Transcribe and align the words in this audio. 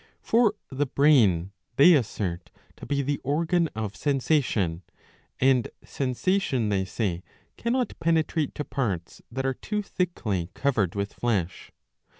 For 0.23 0.55
the 0.71 0.87
brain 0.87 1.51
they 1.75 1.93
assert 1.93 2.49
to 2.77 2.87
be 2.87 3.03
the 3.03 3.19
organ 3.19 3.69
of 3.75 3.95
sensation; 3.95 4.81
and 5.39 5.69
sensation, 5.83 6.69
they 6.69 6.85
say, 6.85 7.21
cannot 7.55 7.93
penetrate 7.99 8.55
to 8.55 8.65
parts 8.65 9.21
that 9.31 9.45
are 9.45 9.53
too 9.53 9.83
thickly 9.83 10.49
covered 10.55 10.95
with 10.95 11.13
flesh. 11.13 11.71